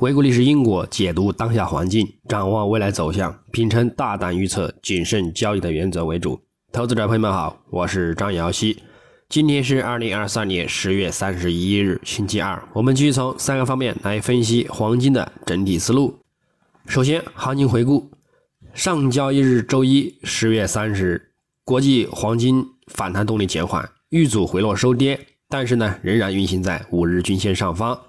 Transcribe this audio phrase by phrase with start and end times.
[0.00, 6.40] 回顾历史因果，解读当下环境，展望未来走向，秉承大胆预测、谨慎交易的原则为主。
[6.72, 8.82] 投资者朋友们好，我是张瑶希。
[9.28, 12.66] 今天是二零二三年十月三十一日，星期二。
[12.72, 16.18] 我们继续从三个方面来分析黄金的整体思路。
[16.86, 18.10] 首先，行情回顾：
[18.72, 21.22] 上交易日周一十月三十日，
[21.62, 25.20] 国际黄金反弹动力减缓，遇阻回落收跌，
[25.50, 28.00] 但是呢，仍然运行在五日均线上方。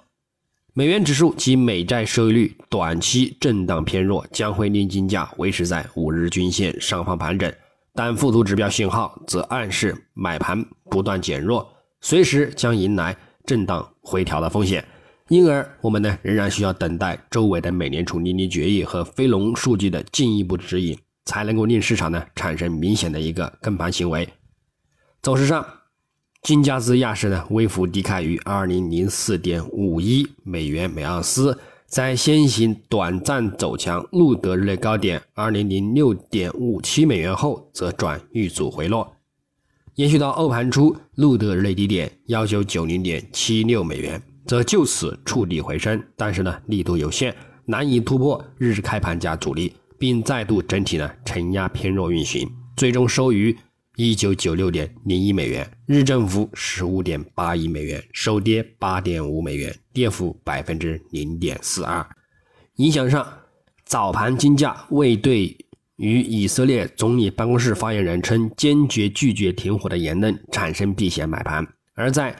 [0.74, 7.52] 美元指数及美债收益率短期震荡偏弱，将会令金价维持在五日均线上方盘整，
[7.94, 11.70] 但附图指标信号则暗示买盘不断减弱，
[12.00, 14.82] 随时将迎来震荡回调的风险。
[15.28, 24.26] 因而，我们呢仍然需要等待周围的美联储利率决议和非农数据的进一步指引，才能够令市场呢产生明显的一个跟盘行为。
[25.20, 25.62] 走势上。
[26.42, 31.56] 金价自亚市呢微幅低开于二零零四点五一美元每盎司，
[31.86, 39.16] 在先行短暂走强录得日内高点二零零六点五七美元后，则转遇阻回落，
[39.94, 47.32] 延续到欧盘初录得日内低点幺九九零点七六美元，则就此触底回升，但是呢力度有限，
[47.66, 53.56] 难以突破日开盘价阻力，并再度整体呢承压偏弱运行，最终收于。
[53.96, 62.06] 一九九六点零一美元，日振幅十五点八一美元，收跌八点五美元，跌幅百分之零点四二。
[62.76, 63.26] 影响上，
[63.84, 65.54] 早盘金价未对
[65.96, 72.34] 于以色列总理办公室发言人称坚决拒绝停火的言论产生避险买盘，而在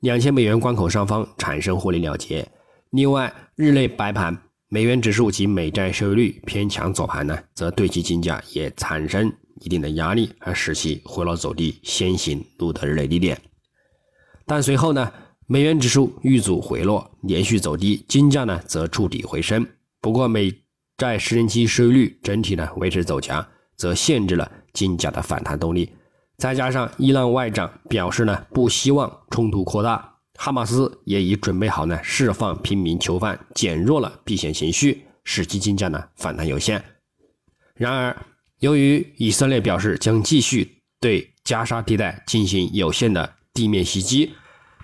[0.00, 2.48] 两千美元关口上方产生获利了结。
[2.90, 4.36] 另外，日内白盘，
[4.68, 9.32] 美元指数及美债收益率偏强走盘呢，则对其金价也产生。
[9.60, 13.40] 一定的压力，而使其回落走低，先行录得日内低点。
[14.44, 15.10] 但随后呢，
[15.46, 19.66] 美元指数遇阻回落，连续走低，金价呢则触底回升。
[20.02, 20.52] 不过，美
[20.98, 25.90] 债十年期收益率整体呢维持走强，则限制了金价的反弹动力。
[26.36, 36.82] 再加上伊朗外长表示呢不希望冲突扩大，哈马斯也已准备好呢释放平民囚犯，减弱了避险情绪，使其金价呢反弹有限。
[37.74, 38.16] 然而，
[38.60, 44.32] 由于以色列表示将继续对加沙地带进行有限的地面袭击，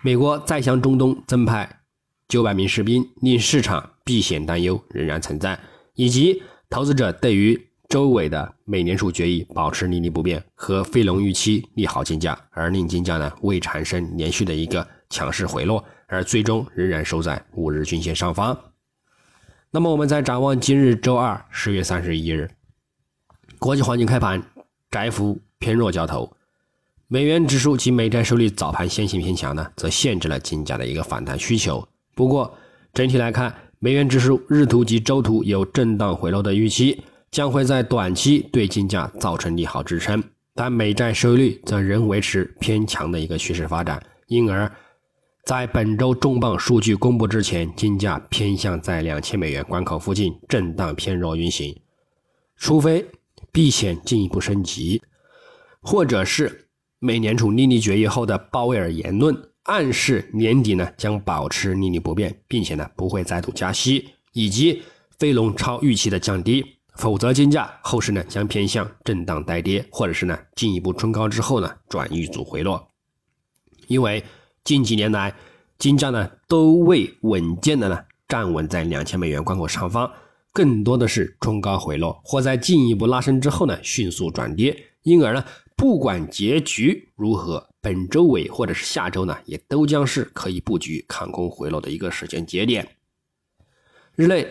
[0.02, 1.80] 美国再向中东增派
[2.28, 5.58] 九百名士兵，令市场避险担忧仍然存在，
[5.94, 18.58] 以及投资者对于周围的美联储决议保持利率不变和非农预期利好金价，而令金价呢未产生连续的一个强势回落，而最终仍然收在五日均线上方。
[19.70, 22.50] 那么，我们再展望今日周二十月三十一日。
[23.58, 24.42] 国际黄金开盘
[24.90, 26.34] 窄幅偏弱交投，
[27.06, 31.86] 美元指数及美债收益率早盘先行偏强呢，则限制了金价的一个反弹需求。
[32.14, 32.52] 不过
[32.92, 40.22] 整体来看，美元指数日图及周图有震荡回落的预期，将会在短期对金价造成利好支撑。
[40.54, 44.70] 但美债收益率则仍维持偏强的一个趋势发展，因而，
[45.44, 51.80] 在本周重磅数据公布之前，金价偏向在两千美元关口附近震荡偏弱运行，
[52.56, 53.06] 除非。
[53.50, 55.02] 避险进一步升级，
[55.82, 56.68] 或者是
[57.00, 64.82] 美联储利率决议后的鲍威尔言论暗示年底呢将保持利率不变，并且呢不会再度加息，以及
[65.18, 66.64] 非农超预期的降低，
[66.94, 72.88] 否则金价后市呢将偏向震荡待跌，或者是呢进一步冲高之后呢转遇阻回落。
[73.86, 74.24] 因为
[74.64, 75.34] 近几年来
[75.78, 80.10] 金价呢都未稳健的呢站稳在两千美元关口上方。
[80.54, 84.84] 更多的是冲高回落，或在进一步拉升之后呢，迅速转跌。
[85.02, 85.42] 因而呢，
[85.76, 92.86] 不管结局如何，本周尾或者是下周呢，也都将是可以布局看空回落的一个时间节点。
[94.14, 94.46] 日内，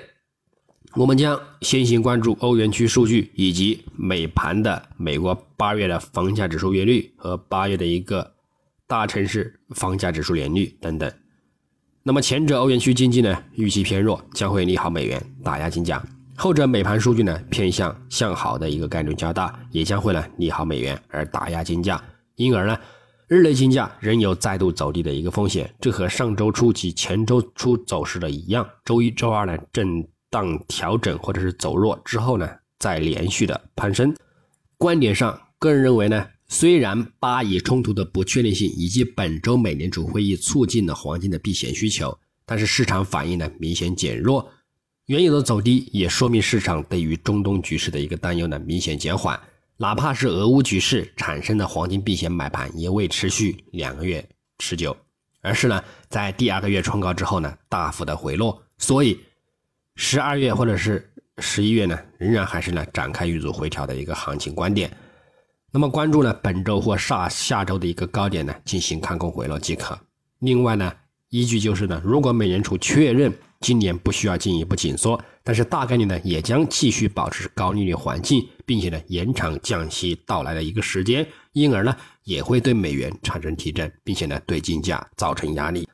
[0.96, 8.34] 我们将先行关注欧元区数据以及美盘的美国八月的房价指数月率和八月的一个
[8.91, 11.09] 大城市房价指数年率等等。
[12.03, 15.97] 那么前者欧元区经济呢预期偏弱，将会利好美元，打压金价；
[16.35, 22.03] 后者美盘数据呢偏向向好的一个概率较大，也将会呢利好美元而打压金价。
[22.35, 22.78] 因而呢，
[23.29, 25.73] 日内金价仍有再度走低的一个风险。
[25.79, 32.46] 这和上周初及前周初走势的一样，周一周二呢震荡调整或者是走弱之后呢
[32.78, 34.14] 再连续的攀升。
[34.78, 36.28] 观点上，个人认为呢。
[36.53, 42.16] 虽然巴以冲突的不确定性以及本周美联储会议促进了黄金的避险需求，
[42.46, 44.52] 但是市场反应呢明显减弱，
[45.06, 49.40] 原油的走低也说明市场对于中东局势的一个担忧呢明显减缓。
[49.78, 54.28] 哪怕是俄乌局势产生的黄金避险买盘，也未持续两个月
[54.58, 54.96] 持久，
[55.40, 58.62] 而是呢在第二个月冲高之后呢大幅的回落。
[58.78, 59.18] 所以
[59.96, 64.92] 十二月或者是十一月呢，仍然还是呢展开遇阻回调的一个行情观点。
[65.73, 69.97] 那么关注呢本周或下下周的一个高点呢进行看空回落即可。
[70.40, 70.91] 另外呢，
[71.29, 85.88] 依据就是呢，如果美联储确认今年不需要进一步紧缩，但是大概率呢也将继续保持高利率环境，并且呢延长降息到来的一个时间，因而呢也会对美元产生提振，并且呢对金价造成压力。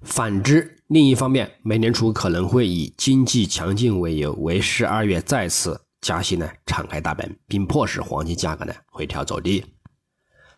[0.00, 5.80] 反之，另一方面，美联储可能会以经济强劲为由，为十二月再次。
[6.04, 9.64] 加息呢，敞开大门，并迫使黄金价格呢回调走低。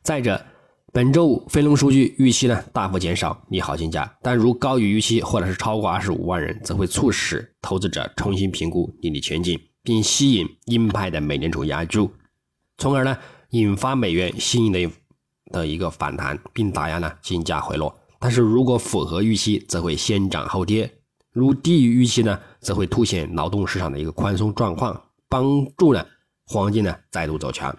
[0.02, 0.44] 再者，
[0.92, 12.10] 本周五非农数据预期呢大幅减少，利好金价，但如高于预期或者是超过二十五万人，则会促使投资者重新评估利率前景，并吸引鹰派的美联储压住，
[12.78, 13.16] 从而呢
[13.50, 14.92] 引发美元新一轮
[15.52, 17.96] 的一个反弹，并打压呢金价回落。
[18.18, 20.88] 但是如果符合预期，则会先涨后跌；
[21.30, 25.00] 如低于预期呢，则会凸显劳动市场的一个宽松状况。
[25.28, 26.06] 帮助呢，
[26.44, 27.76] 黄金呢再度走强，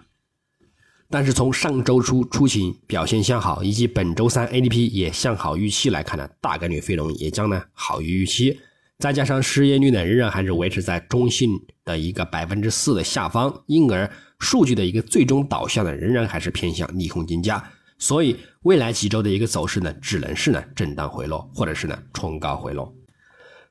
[1.08, 8.60] 但是从上周初出行表现向好，以及本周三 ADP 也向好预期来看呢，大概率非农也将呢好于预期。
[8.98, 17.64] 再加上失业率呢仍然还是维持在中性的一个百分之四的下方，因而数据的一个最终导向呢仍然还是偏向利空金价。
[17.98, 22.94] 所以未来几周的一个走势呢，只能是呢震荡回落，或者是呢冲高回落。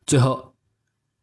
[0.06, 0.56] 最后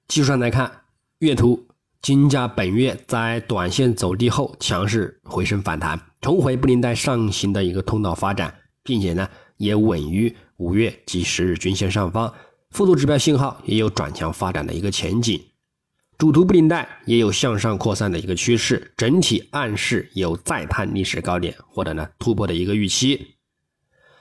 [0.07, 0.71] 技术上来看，
[1.19, 1.67] 月图。
[2.05, 12.31] 金价本月在短线走低后强势回升反弹，重回布林带上行的一个通道发展，并且呢也稳于五月及十日均线上方，
[12.73, 15.43] 幅度指标信号也有转强发展的一个前景，
[16.19, 23.29] 主图布林带也有向上扩散的一个趋势，整体暗示有再探历史高点或者呢突破的一个预期。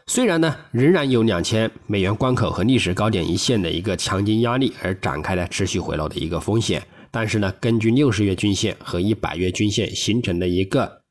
[0.08, 6.82] 虽然呢仍然有两千美元关口和历史高点一线的一个强劲压力而展开了持续回落的一个风险。
[7.16, 11.04] 但是呢，根据六十月均线和一百月均线形成的一个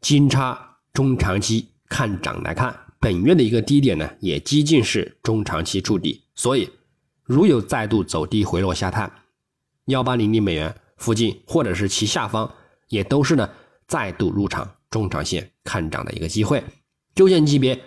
[0.00, 6.68] 金叉中长期看涨来看，本月的一个低点呢，也接近是中长期触底，所以
[7.22, 9.08] 如有再度走低回落下探
[9.84, 12.52] 幺八零零美元附近，或者是其下方，
[12.88, 13.48] 也都是呢
[13.86, 16.60] 再度入场中长线看涨的一个机会，
[17.14, 17.80] 周线级别。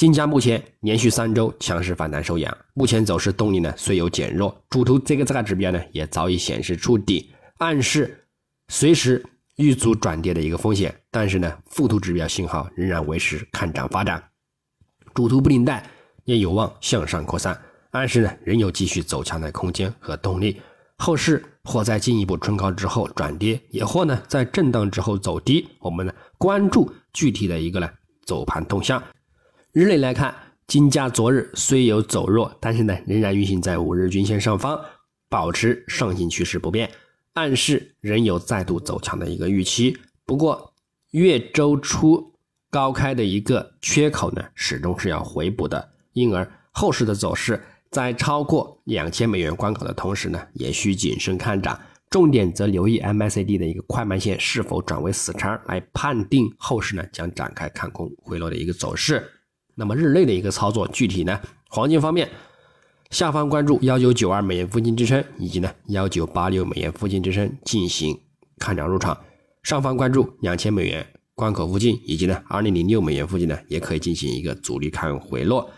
[0.00, 8.26] 金价目前连续三周强势反弹收阳，目前走势动力呢虽有减弱，主图这个这个指标呢也早已显示触底，暗示
[8.68, 9.22] 随时
[9.56, 10.98] 遇阻转跌的一个风险。
[11.10, 14.24] 但是呢，副图指标信号仍然维持看涨发展，
[15.12, 15.84] 主图布林带
[16.24, 17.60] 也有望向上扩散，
[17.90, 20.62] 暗示呢仍有继续走强的空间和动力。
[20.96, 25.68] 后市或在进一步冲高之后转跌，也或呢在震荡之后走低。
[25.78, 27.90] 我们呢关注具体的一个呢
[28.24, 29.02] 走盘动向。
[29.72, 30.34] 日内来看，
[30.66, 34.80] 金价昨日虽有走弱，但是呢，仍然运行在五日均线上方，
[35.28, 36.90] 保持上行趋势不变，
[37.34, 39.96] 暗示仍有再度走强的一个预期。
[40.26, 40.74] 不过，
[41.12, 42.34] 月周初
[42.68, 47.62] 高开的一个缺口呢，始终是要回补的，因而后市的走势
[47.92, 51.80] 在超过两千美元关口的同时呢，也需谨慎看涨。
[52.10, 59.30] 重点则留意 MACD 的一个快慢线是否转为死叉，来判定后市呢将展开看空回落的一个走势。
[59.80, 61.40] 那么日内的一个操作具体呢？
[61.70, 62.28] 黄金方面，
[63.08, 68.14] 下方关注幺九九二美元附近支撑，以及呢幺九八六美元附近支撑进行
[68.58, 69.14] 看涨入场；
[69.62, 75.70] 上方关注两千美元关口附近，以及呢二零零六美元附近呢，也可以进行一个阻力看回落。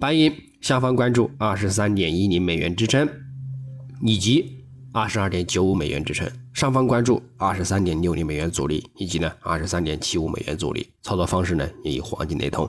[0.00, 0.32] 白银
[0.62, 3.06] 下方关注二十三点一零美元支撑，
[4.00, 10.88] 以及二十二点九五美元支撑；上方关注二十三点六零美元阻力，以及呢二十三点七五美元阻力。
[11.02, 12.66] 操作方式呢也与黄金雷同。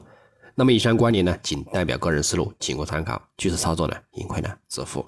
[0.58, 3.22] 那么以上观点呢，仅代表个人思路，仅供参考。
[3.38, 5.06] 据此操作呢，盈亏呢自负。